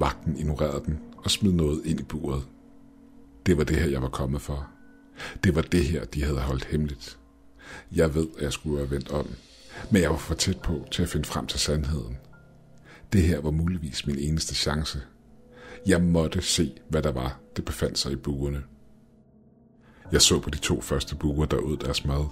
Vagten 0.00 0.36
ignorerede 0.36 0.82
den 0.86 0.98
og 1.16 1.30
smed 1.30 1.52
noget 1.52 1.82
ind 1.84 2.00
i 2.00 2.02
buret. 2.02 2.42
Det 3.46 3.56
var 3.56 3.64
det 3.64 3.76
her, 3.76 3.86
jeg 3.86 4.02
var 4.02 4.08
kommet 4.08 4.40
for. 4.40 4.68
Det 5.44 5.54
var 5.54 5.62
det 5.62 5.84
her, 5.84 6.04
de 6.04 6.24
havde 6.24 6.38
holdt 6.38 6.64
hemmeligt. 6.64 7.18
Jeg 7.92 8.14
ved, 8.14 8.26
at 8.36 8.42
jeg 8.42 8.52
skulle 8.52 8.78
have 8.78 8.90
vendt 8.90 9.10
om, 9.10 9.26
men 9.90 10.02
jeg 10.02 10.10
var 10.10 10.16
for 10.16 10.34
tæt 10.34 10.60
på 10.60 10.84
til 10.90 11.02
at 11.02 11.08
finde 11.08 11.26
frem 11.26 11.46
til 11.46 11.60
sandheden. 11.60 12.16
Det 13.12 13.22
her 13.22 13.40
var 13.40 13.50
muligvis 13.50 14.06
min 14.06 14.18
eneste 14.18 14.54
chance. 14.54 15.00
Jeg 15.86 16.02
måtte 16.02 16.42
se, 16.42 16.72
hvad 16.88 17.02
der 17.02 17.12
var, 17.12 17.40
det 17.58 17.64
befandt 17.64 17.98
sig 17.98 18.12
i 18.12 18.16
buerne. 18.16 18.62
Jeg 20.12 20.22
så 20.22 20.40
på 20.40 20.50
de 20.50 20.58
to 20.58 20.80
første 20.80 21.16
buer, 21.16 21.46
der 21.46 21.56
ud 21.56 21.76
deres 21.76 22.04
mad, 22.04 22.24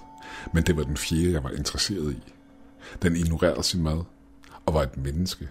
men 0.52 0.62
det 0.62 0.76
var 0.76 0.82
den 0.82 0.96
fjerde, 0.96 1.32
jeg 1.32 1.44
var 1.44 1.50
interesseret 1.50 2.12
i. 2.12 2.32
Den 3.02 3.16
ignorerede 3.16 3.62
sin 3.62 3.82
mad 3.82 4.04
og 4.66 4.74
var 4.74 4.82
et 4.82 4.96
menneske. 4.96 5.48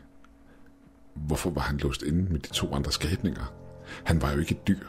Hvorfor 1.14 1.50
var 1.50 1.62
han 1.62 1.78
låst 1.78 2.02
inde 2.02 2.32
med 2.32 2.40
de 2.40 2.48
to 2.48 2.74
andre 2.74 2.92
skabninger? 2.92 3.54
Han 4.04 4.22
var 4.22 4.32
jo 4.32 4.40
ikke 4.40 4.52
et 4.52 4.68
dyr. 4.68 4.88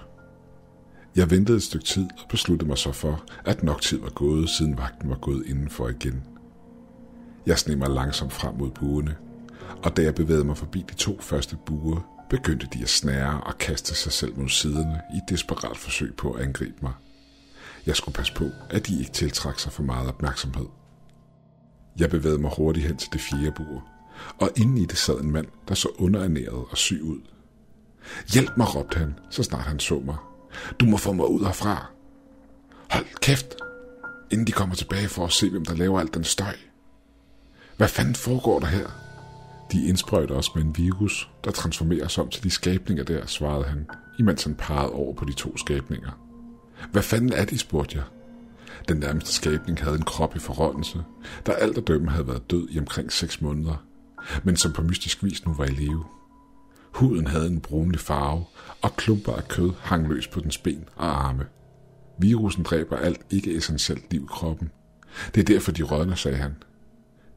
Jeg 1.16 1.30
ventede 1.30 1.56
et 1.56 1.62
stykke 1.62 1.86
tid 1.86 2.08
og 2.22 2.28
besluttede 2.28 2.68
mig 2.68 2.78
så 2.78 2.92
for, 2.92 3.24
at 3.44 3.62
nok 3.62 3.82
tid 3.82 4.00
var 4.00 4.10
gået, 4.10 4.48
siden 4.50 4.78
vagten 4.78 5.10
var 5.10 5.18
gået 5.18 5.46
indenfor 5.46 5.88
igen. 5.88 6.24
Jeg 7.46 7.58
sneg 7.58 7.78
mig 7.78 7.90
langsomt 7.90 8.32
frem 8.32 8.54
mod 8.54 8.70
buerne, 8.70 9.16
og 9.84 9.96
da 9.96 10.02
jeg 10.02 10.14
bevægede 10.14 10.44
mig 10.44 10.56
forbi 10.56 10.84
de 10.88 10.94
to 10.94 11.20
første 11.20 11.56
buer, 11.66 12.15
begyndte 12.30 12.68
de 12.72 12.82
at 12.82 12.88
snære 12.88 13.40
og 13.40 13.58
kaste 13.58 13.94
sig 13.94 14.12
selv 14.12 14.38
mod 14.38 14.48
siderne 14.48 15.00
i 15.14 15.16
et 15.16 15.22
desperat 15.28 15.76
forsøg 15.76 16.14
på 16.16 16.32
at 16.32 16.42
angribe 16.42 16.76
mig. 16.82 16.92
Jeg 17.86 17.96
skulle 17.96 18.14
passe 18.14 18.34
på, 18.34 18.50
at 18.70 18.86
de 18.86 18.98
ikke 18.98 19.12
tiltrak 19.12 19.58
sig 19.58 19.72
for 19.72 19.82
meget 19.82 20.08
opmærksomhed. 20.08 20.66
Jeg 21.98 22.10
bevægede 22.10 22.38
mig 22.38 22.50
hurtigt 22.56 22.86
hen 22.86 22.96
til 22.96 23.12
det 23.12 23.20
fjerde 23.20 23.52
bur, 23.56 23.88
og 24.38 24.50
inden 24.56 24.78
i 24.78 24.84
det 24.86 24.98
sad 24.98 25.20
en 25.20 25.30
mand, 25.30 25.46
der 25.68 25.74
så 25.74 25.88
underernæret 25.98 26.64
og 26.70 26.76
syg 26.76 27.00
ud. 27.02 27.20
Hjælp 28.32 28.56
mig, 28.56 28.74
råbte 28.74 28.98
han, 28.98 29.18
så 29.30 29.42
snart 29.42 29.62
han 29.64 29.80
så 29.80 29.98
mig. 30.04 30.16
Du 30.80 30.84
må 30.84 30.96
få 30.96 31.12
mig 31.12 31.28
ud 31.28 31.44
herfra. 31.44 31.86
Hold 32.90 33.20
kæft, 33.20 33.56
inden 34.30 34.46
de 34.46 34.52
kommer 34.52 34.74
tilbage 34.74 35.08
for 35.08 35.24
at 35.24 35.32
se, 35.32 35.50
hvem 35.50 35.64
der 35.64 35.74
laver 35.74 36.00
alt 36.00 36.14
den 36.14 36.24
støj. 36.24 36.56
Hvad 37.76 37.88
fanden 37.88 38.14
foregår 38.14 38.60
der 38.60 38.66
her? 38.66 39.05
De 39.72 39.86
indsprøjter 39.86 40.34
os 40.34 40.54
med 40.54 40.62
en 40.62 40.76
virus, 40.76 41.30
der 41.44 41.50
transformerer 41.50 42.04
os 42.04 42.18
om 42.18 42.28
til 42.28 42.44
de 42.44 42.50
skabninger 42.50 43.04
der, 43.04 43.26
svarede 43.26 43.64
han, 43.64 43.86
imens 44.18 44.44
han 44.44 44.54
pegede 44.54 44.92
over 44.92 45.14
på 45.14 45.24
de 45.24 45.32
to 45.32 45.56
skabninger. 45.56 46.10
Hvad 46.92 47.02
fanden 47.02 47.32
er 47.32 47.44
de, 47.44 47.58
spurgte 47.58 47.96
jeg. 47.96 48.04
Den 48.88 48.96
nærmeste 48.96 49.32
skabning 49.32 49.82
havde 49.82 49.96
en 49.96 50.02
krop 50.02 50.36
i 50.36 50.38
forrådnelse, 50.38 51.04
der 51.46 51.52
alt 51.52 51.78
at 51.78 51.86
dømme 51.86 52.10
havde 52.10 52.26
været 52.28 52.50
død 52.50 52.68
i 52.70 52.78
omkring 52.78 53.12
6 53.12 53.40
måneder, 53.40 53.84
men 54.44 54.56
som 54.56 54.72
på 54.72 54.82
mystisk 54.82 55.24
vis 55.24 55.46
nu 55.46 55.54
var 55.54 55.64
i 55.64 55.70
live. 55.70 56.04
Huden 56.92 57.26
havde 57.26 57.46
en 57.46 57.60
brunlig 57.60 58.00
farve, 58.00 58.44
og 58.82 58.96
klumper 58.96 59.32
af 59.32 59.48
kød 59.48 59.70
hang 59.80 60.08
løs 60.08 60.28
på 60.28 60.40
dens 60.40 60.58
ben 60.58 60.84
og 60.96 61.26
arme. 61.26 61.46
Virusen 62.18 62.62
dræber 62.62 62.96
alt 62.96 63.20
ikke 63.30 63.56
essentielt 63.56 64.12
liv 64.12 64.22
i 64.22 64.26
kroppen. 64.28 64.70
Det 65.34 65.40
er 65.40 65.44
derfor, 65.44 65.72
de 65.72 65.82
rødner, 65.82 66.14
sagde 66.14 66.36
han. 66.36 66.56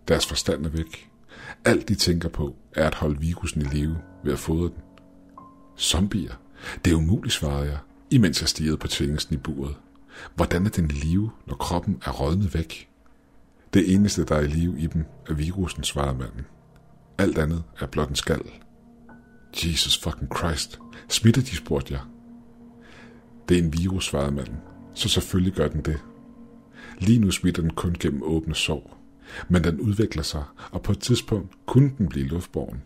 Deres 0.07 0.25
forstand 0.25 0.65
er 0.65 0.69
væk. 0.69 1.09
Alt 1.65 1.89
de 1.89 1.96
tænker 1.96 2.29
på, 2.29 2.55
er 2.75 2.88
at 2.88 2.96
holde 2.96 3.19
virusen 3.19 3.62
i 3.62 3.65
live 3.65 3.98
ved 4.24 4.34
at 4.34 4.39
fodre 4.39 4.63
den. 4.63 4.84
Zombier? 5.77 6.34
Det 6.86 6.91
er 6.91 6.98
umuligt, 6.98 7.34
svarede 7.34 7.69
jeg, 7.69 7.77
imens 8.12 8.41
jeg 8.41 8.50
stirrede 8.50 8.77
på 8.77 8.88
tvingelsen 8.88 9.34
i 9.34 9.38
buret. 9.38 9.75
Hvordan 10.36 10.65
er 10.65 10.69
den 10.69 10.86
i 10.86 10.93
live, 10.93 11.31
når 11.48 11.55
kroppen 11.55 12.01
er 12.05 12.12
rådnet 12.12 12.53
væk? 12.53 12.89
Det 13.74 13.93
eneste, 13.93 14.25
der 14.25 14.36
er 14.36 14.41
i 14.41 14.48
live 14.48 14.79
i 14.79 14.88
dem, 14.88 15.05
er 15.29 15.34
virusen, 15.34 15.84
svarede 15.84 16.17
manden. 16.17 16.46
Alt 17.17 17.38
andet 17.38 17.63
er 17.79 17.86
blot 17.86 18.10
en 18.10 18.15
skal. 18.15 18.41
Jesus 19.65 19.98
fucking 19.98 20.38
Christ. 20.38 20.79
Smitter 21.10 21.41
de, 21.41 21.55
spurgte 21.55 21.93
jeg. 21.93 22.01
Det 23.50 23.60
er 23.60 23.63
en 23.63 23.74
virus, 23.74 24.05
svarede 24.05 24.31
manden. 24.31 24.58
Så 24.93 25.10
selvfølgelig 25.10 25.53
gør 25.53 25.67
den 25.67 25.81
det. 25.81 26.00
Lige 27.00 27.19
nu 27.19 27.31
smitter 27.31 27.62
den 27.62 27.72
kun 27.74 27.96
gennem 28.00 28.24
åbne 28.24 28.55
sår. 28.55 28.98
Men 29.50 29.63
den 29.63 29.79
udvikler 29.79 30.24
sig, 30.24 30.43
og 30.71 30.81
på 30.81 30.91
et 30.91 31.00
tidspunkt 31.00 31.53
kunne 31.65 31.91
den 31.98 32.07
blive 32.07 32.27
luftborgen. 32.27 32.81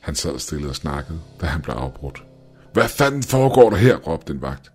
Han 0.00 0.14
sad 0.14 0.38
stille 0.38 0.68
og 0.68 0.76
snakkede, 0.76 1.20
da 1.40 1.46
han 1.46 1.62
blev 1.62 1.74
afbrudt. 1.74 2.24
Hvad 2.72 2.88
fanden 2.88 3.22
foregår 3.22 3.70
der 3.70 3.76
her, 3.76 3.96
råbte 3.96 4.32
en 4.32 4.42
vagt. 4.42 4.72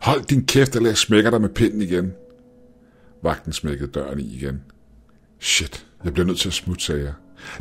Hold 0.00 0.24
din 0.24 0.46
kæft, 0.46 0.76
eller 0.76 0.88
jeg 0.88 0.98
smækker 0.98 1.30
dig 1.30 1.40
med 1.40 1.48
pinden 1.48 1.82
igen. 1.82 2.12
Vagten 3.22 3.52
smækkede 3.52 3.90
døren 3.90 4.20
i 4.20 4.36
igen. 4.36 4.62
Shit, 5.40 5.86
jeg 6.04 6.12
bliver 6.12 6.26
nødt 6.26 6.38
til 6.38 6.48
at 6.48 6.52
smutte, 6.52 6.84
sagde 6.84 7.04
jeg. 7.04 7.12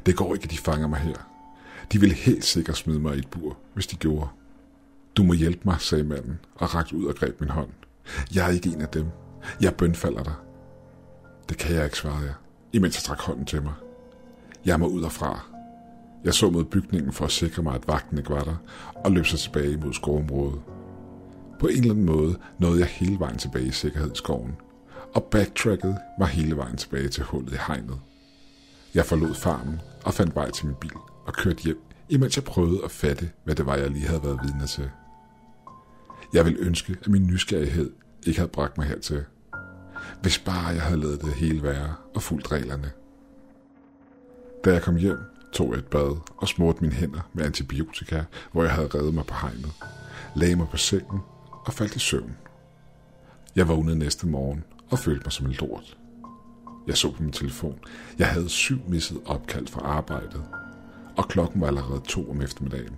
Det 0.06 0.16
går 0.16 0.34
ikke, 0.34 0.44
at 0.44 0.52
de 0.52 0.58
fanger 0.58 0.88
mig 0.88 1.00
her. 1.00 1.30
De 1.92 2.00
ville 2.00 2.16
helt 2.16 2.46
sikkert 2.46 2.78
smide 2.78 3.00
mig 3.00 3.16
i 3.16 3.20
et 3.20 3.28
bur, 3.28 3.58
hvis 3.74 3.88
de 3.88 3.96
gjorde. 3.96 4.28
Du 5.18 5.24
må 5.24 5.34
hjælpe 5.34 5.62
mig, 5.66 5.76
sagde 5.80 6.04
manden, 6.04 6.40
og 6.56 6.76
rakte 6.76 6.96
ud 6.96 7.06
og 7.06 7.16
greb 7.16 7.42
min 7.42 7.50
hånd. 7.50 7.70
Jeg 8.36 8.46
er 8.46 8.54
ikke 8.54 8.70
en 8.70 8.82
af 8.82 8.88
dem. 8.88 9.06
Jeg 9.62 9.76
bønfalder 9.76 10.24
dig. 10.24 10.34
Det 11.50 11.58
kan 11.58 11.76
jeg 11.76 11.84
ikke, 11.86 11.98
svarede 11.98 12.26
jeg, 12.26 12.34
imens 12.74 12.96
jeg 12.96 13.04
trak 13.04 13.20
hånden 13.20 13.46
til 13.46 13.64
mig. 13.64 13.74
Jeg 14.66 14.80
må 14.80 14.88
ud 14.88 15.02
og 15.02 15.12
fra. 15.12 15.46
Jeg 16.24 16.34
så 16.34 16.50
mod 16.50 16.64
bygningen 16.64 17.14
for 17.14 17.26
at 17.26 17.32
sikre 17.32 17.64
mig, 17.64 17.76
at 17.76 17.88
vagten 17.88 18.18
ikke 18.18 18.30
var 18.30 18.44
der, 18.44 18.56
og 18.96 19.12
løb 19.12 19.26
sig 19.26 19.40
tilbage 19.40 19.78
mod 19.78 19.94
skovområdet. 19.94 20.62
På 21.60 21.68
en 21.68 21.78
eller 21.78 21.92
anden 21.92 22.06
måde 22.06 22.38
nåede 22.60 22.80
jeg 22.80 22.88
hele 22.88 23.20
vejen 23.20 23.38
tilbage 23.38 23.66
i 23.66 23.72
sikkerhedsskoven, 23.72 24.56
og 25.16 25.24
backtracket 25.24 25.98
var 26.20 26.26
hele 26.26 26.58
vejen 26.58 26.78
tilbage 26.78 27.10
til 27.10 27.24
hullet 27.24 27.54
i 27.54 27.58
hegnet. 27.68 28.00
Jeg 28.94 29.06
forlod 29.06 29.34
farmen 29.34 29.82
og 30.04 30.14
fandt 30.14 30.36
vej 30.36 30.52
til 30.52 30.66
min 30.66 30.76
bil 30.76 30.92
og 31.26 31.34
kørte 31.34 31.64
hjem, 31.64 31.82
imens 32.10 32.36
jeg 32.36 32.44
prøvede 32.44 32.84
at 32.84 32.92
fatte, 32.92 33.30
hvad 33.44 33.56
det 33.56 33.66
var, 33.66 33.76
jeg 33.76 33.90
lige 33.90 34.08
havde 34.08 34.24
været 34.24 34.40
vidne 34.44 34.68
til. 34.68 34.90
Jeg 36.34 36.46
vil 36.46 36.58
ønske, 36.60 36.98
at 37.02 37.08
min 37.08 37.28
nysgerrighed 37.28 37.92
ikke 38.26 38.40
havde 38.40 38.52
bragt 38.52 38.78
mig 38.78 38.88
hertil. 38.88 39.26
Hvis 40.22 40.40
bare 40.40 40.68
jeg 40.68 40.82
havde 40.82 41.00
lavet 41.02 41.22
det 41.22 41.34
hele 41.34 41.64
være 41.64 41.96
og 42.16 42.22
fulgt 42.22 42.52
reglerne. 42.52 42.92
Da 44.66 44.74
jeg 44.74 44.82
kom 44.82 44.96
hjem, 44.96 45.20
tog 45.54 45.72
jeg 45.72 45.80
et 45.80 45.88
bad 45.88 46.18
og 46.38 46.48
smurte 46.48 46.82
mine 46.82 46.94
hænder 46.94 47.30
med 47.34 47.46
antibiotika, 47.46 48.24
hvor 48.52 48.64
jeg 48.64 48.72
havde 48.72 48.88
reddet 48.88 49.14
mig 49.14 49.26
på 49.26 49.34
hegnet, 49.42 49.72
lagde 50.36 50.56
mig 50.56 50.68
på 50.72 50.78
sengen 50.78 51.20
og 51.66 51.74
faldt 51.74 51.96
i 51.96 52.00
søvn. 52.00 52.38
Jeg 53.56 53.68
vågnede 53.68 54.00
næste 54.00 54.28
morgen 54.28 54.64
og 54.90 55.00
følte 55.00 55.26
mig 55.26 55.32
som 55.32 55.46
en 55.46 55.52
lort. 55.52 55.98
Jeg 56.88 56.98
så 56.98 57.12
på 57.12 57.24
min 57.24 57.32
telefon. 57.32 57.80
Jeg 58.20 58.28
havde 58.28 58.50
syv 58.50 58.80
misset 58.88 59.22
opkald 59.26 59.68
fra 59.68 59.82
arbejdet, 59.82 60.44
og 61.18 61.28
klokken 61.28 61.62
var 61.62 61.68
allerede 61.68 62.02
to 62.08 62.30
om 62.30 62.42
eftermiddagen. 62.42 62.98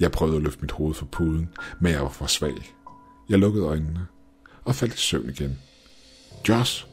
Jeg 0.00 0.12
prøvede 0.12 0.36
at 0.36 0.42
løfte 0.42 0.60
mit 0.60 0.72
hoved 0.72 0.94
fra 0.94 1.06
puden, 1.12 1.48
men 1.80 1.92
jeg 1.92 2.02
var 2.02 2.08
for 2.08 2.26
svag. 2.26 2.74
Jeg 3.28 3.38
lukkede 3.38 3.64
øjnene 3.64 4.06
og 4.64 4.74
faldt 4.74 4.94
i 4.94 4.98
søvn 4.98 5.28
igen. 5.28 5.58
Josh! 6.48 6.86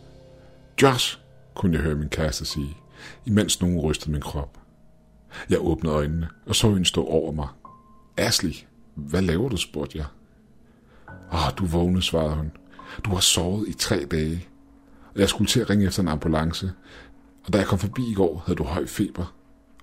Josh! 0.82 1.20
kunne 1.56 1.76
jeg 1.76 1.84
høre 1.84 1.96
min 1.96 2.10
kæreste 2.10 2.46
sige, 2.46 2.78
imens 3.26 3.62
nogen 3.62 3.80
rystede 3.80 4.12
min 4.12 4.22
krop. 4.22 4.60
Jeg 5.50 5.58
åbnede 5.62 5.96
øjnene 5.96 6.30
og 6.46 6.56
så 6.56 6.70
hende 6.70 6.86
stå 6.86 7.06
over 7.06 7.32
mig. 7.32 7.48
Ashley, 8.18 8.54
hvad 8.96 9.22
laver 9.22 9.50
du, 9.50 9.58
spurgte 9.58 9.98
jeg. 9.98 10.06
Åh, 11.34 11.58
du 11.58 11.66
vågnede, 11.66 12.02
svarede 12.02 12.36
hun. 12.36 12.52
Du 13.06 13.10
har 13.10 13.20
sovet 13.20 13.68
i 13.68 13.74
tre 13.74 14.06
dage. 14.06 14.48
Og 15.14 15.20
jeg 15.20 15.30
skulle 15.30 15.48
til 15.48 15.60
at 15.60 15.70
ringe 15.70 15.86
efter 15.86 16.02
en 16.02 16.08
ambulance. 16.08 16.72
Og 17.46 17.54
da 17.54 17.58
jeg 17.58 17.68
kom 17.68 17.80
forbi 17.80 18.02
i 18.12 18.14
går, 18.14 18.44
havde 18.46 18.58
du 18.58 18.64
høj 18.64 18.88
feber. 18.88 19.34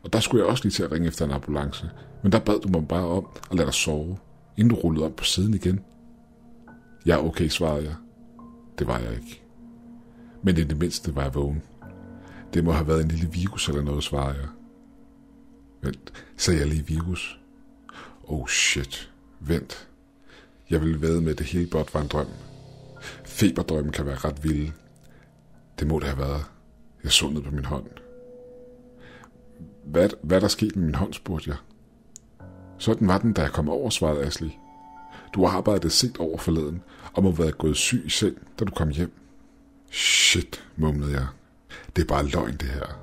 Og 0.02 0.12
der 0.12 0.20
skulle 0.20 0.42
jeg 0.42 0.50
også 0.50 0.64
lige 0.64 0.72
til 0.72 0.82
at 0.82 0.92
ringe 0.92 1.08
efter 1.08 1.24
en 1.24 1.30
ambulance. 1.30 1.90
Men 2.22 2.32
der 2.32 2.38
bad 2.38 2.60
du 2.60 2.68
mig 2.68 2.88
bare 2.88 3.06
om 3.06 3.26
at 3.50 3.56
lade 3.56 3.66
dig 3.66 3.74
sove, 3.74 4.18
inden 4.56 4.74
du 4.74 4.80
rullede 4.80 5.06
op 5.06 5.16
på 5.16 5.24
siden 5.24 5.54
igen. 5.54 5.80
Ja, 7.06 7.26
okay, 7.26 7.48
svarede 7.48 7.84
jeg. 7.84 7.94
Det 8.78 8.86
var 8.86 8.98
jeg 8.98 9.12
ikke. 9.12 9.42
Men 10.42 10.56
i 10.56 10.64
det 10.64 10.78
mindste 10.78 11.16
var 11.16 11.22
jeg 11.22 11.34
vågen. 11.34 11.62
Det 12.54 12.64
må 12.64 12.72
have 12.72 12.88
været 12.88 13.02
en 13.02 13.08
lille 13.08 13.32
virus 13.32 13.68
eller 13.68 13.82
noget, 13.82 14.04
svarede 14.04 14.38
jeg. 14.38 14.48
Vent, 15.82 16.12
sagde 16.36 16.60
jeg 16.60 16.68
lige 16.68 16.86
virus? 16.86 17.40
Oh 18.24 18.48
shit, 18.48 19.12
vent. 19.40 19.88
Jeg 20.70 20.80
ville 20.80 21.00
ved 21.00 21.20
med, 21.20 21.32
at 21.32 21.38
det 21.38 21.46
hele 21.46 21.66
blot 21.66 21.94
var 21.94 22.00
en 22.00 22.08
drøm. 22.08 22.26
Feberdrømmen 23.24 23.92
kan 23.92 24.06
være 24.06 24.16
ret 24.16 24.44
vilde. 24.44 24.72
Det 25.78 25.86
må 25.86 25.98
det 25.98 26.08
have 26.08 26.18
været. 26.18 26.44
Jeg 27.04 27.12
så 27.12 27.30
ned 27.30 27.42
på 27.42 27.50
min 27.50 27.64
hånd. 27.64 27.86
Hvad, 29.84 30.08
hvad 30.22 30.40
der 30.40 30.48
skete 30.48 30.78
med 30.78 30.86
min 30.86 30.94
hånd, 30.94 31.12
spurgte 31.12 31.50
jeg. 31.50 31.56
Sådan 32.78 33.08
var 33.08 33.18
den, 33.18 33.32
da 33.32 33.42
jeg 33.42 33.52
kom 33.52 33.68
over, 33.68 33.90
svarede 33.90 34.24
Asli. 34.24 34.58
Du 35.34 35.44
har 35.44 35.56
arbejdet 35.58 35.92
sigt 35.92 36.18
over 36.18 36.38
forleden, 36.38 36.82
og 37.12 37.22
må 37.22 37.30
have 37.30 37.38
været 37.38 37.58
gået 37.58 37.76
syg 37.76 38.02
i 38.06 38.10
seng, 38.10 38.36
da 38.60 38.64
du 38.64 38.72
kom 38.72 38.88
hjem. 38.88 39.21
Shit, 39.92 40.64
mumlede 40.76 41.12
jeg. 41.12 41.26
Det 41.96 42.02
er 42.02 42.06
bare 42.06 42.26
løgn, 42.26 42.56
det 42.56 42.68
her. 42.68 43.00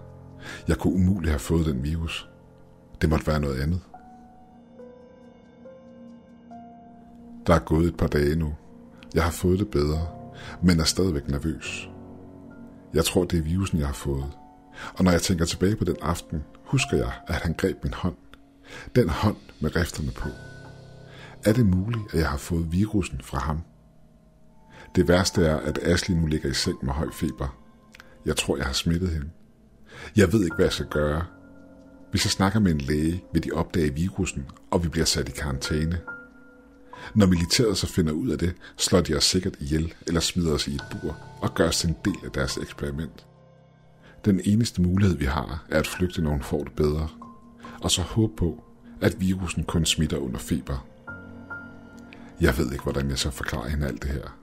Jeg 0.68 0.78
kunne 0.78 0.94
umuligt 0.94 1.30
have 1.30 1.40
fået 1.40 1.66
den 1.66 1.84
virus. 1.84 2.30
Det 3.02 3.10
måtte 3.10 3.28
være 3.28 3.40
noget 3.40 3.62
andet. 3.62 3.82
Der 7.48 7.56
er 7.56 7.60
gået 7.60 7.88
et 7.88 7.98
par 7.98 8.08
dage 8.08 8.36
nu. 8.36 8.56
Jeg 9.14 9.24
har 9.24 9.32
fået 9.32 9.60
det 9.60 9.68
bedre, 9.72 10.08
men 10.64 10.80
er 10.80 10.84
stadigvæk 10.84 11.28
nervøs. 11.28 11.90
Jeg 12.94 13.06
tror, 13.06 13.26
det 13.26 13.40
er 13.40 13.44
virusen, 13.44 13.80
jeg 13.80 13.88
har 13.88 13.94
fået. 13.94 14.32
Og 14.94 15.04
når 15.04 15.12
jeg 15.12 15.22
tænker 15.22 15.46
tilbage 15.46 15.76
på 15.76 15.84
den 15.84 15.96
aften, 16.02 16.44
husker 16.64 16.98
jeg, 16.98 17.12
at 17.28 17.36
han 17.36 17.54
greb 17.54 17.84
min 17.84 17.94
hånd. 17.94 18.16
Den 18.96 19.10
hånd 19.10 19.38
med 19.60 19.76
rifterne 19.76 20.12
på. 20.12 20.30
Er 21.46 21.54
det 21.54 21.66
muligt, 21.66 22.14
at 22.14 22.20
jeg 22.20 22.30
har 22.30 22.38
fået 22.38 22.72
virusen 22.72 23.22
fra 23.24 23.40
ham? 23.40 23.62
Det 25.00 25.08
værste 25.08 25.46
er, 25.46 25.58
at 25.58 25.80
Ashley 25.82 26.16
nu 26.16 26.26
ligger 26.26 26.50
i 26.50 26.54
seng 26.54 26.78
med 26.82 26.94
høj 26.94 27.12
feber. 27.12 27.58
Jeg 28.26 28.36
tror, 28.36 28.58
jeg 28.58 28.66
har 28.66 28.74
smittet 28.74 29.10
hende. 29.10 29.30
Jeg 30.16 30.34
ved 30.34 30.44
ikke, 30.44 30.56
hvad 30.56 30.66
jeg 30.66 30.74
skal 30.74 30.86
gøre. 30.86 31.26
Hvis 32.12 32.26
jeg 32.26 32.32
snakker 32.32 32.60
med 32.60 32.72
en 32.72 32.82
læge, 32.82 33.24
vil 33.34 33.44
de 33.44 33.52
opdage 33.52 33.94
virusen, 33.94 34.46
og 34.72 34.84
vi 34.84 34.90
bliver 34.90 35.06
sat 35.06 35.30
i 35.30 35.32
karantæne. 35.32 36.00
Når 37.16 37.26
militæret 37.26 37.78
så 37.78 37.88
finder 37.88 38.14
ud 38.14 38.30
af 38.30 38.38
det, 38.38 38.54
slår 38.78 39.02
de 39.02 39.16
os 39.16 39.24
sikkert 39.24 39.56
ihjel 39.60 39.94
eller 40.08 40.20
smider 40.20 40.54
os 40.54 40.68
i 40.68 40.76
et 40.76 40.84
bur 40.92 41.18
og 41.42 41.56
gør 41.56 41.68
os 41.68 41.84
en 41.84 41.96
del 42.06 42.26
af 42.26 42.32
deres 42.32 42.58
eksperiment. 42.58 43.26
Den 44.26 44.42
eneste 44.46 44.82
mulighed, 44.82 45.18
vi 45.18 45.26
har, 45.26 45.66
er 45.70 45.80
at 45.80 45.88
flygte, 45.88 46.22
når 46.22 46.32
hun 46.32 46.44
får 46.44 46.64
det 46.64 46.74
bedre. 46.74 47.08
Og 47.82 47.92
så 47.92 48.02
håbe 48.02 48.34
på, 48.38 48.64
at 49.02 49.20
virusen 49.20 49.64
kun 49.64 49.86
smitter 49.86 50.18
under 50.18 50.40
feber. 50.40 50.88
Jeg 52.42 52.58
ved 52.58 52.72
ikke, 52.72 52.84
hvordan 52.84 53.10
jeg 53.10 53.18
så 53.18 53.32
forklarer 53.32 53.70
hende 53.70 53.88
alt 53.88 54.04
det 54.04 54.12
her. 54.12 54.40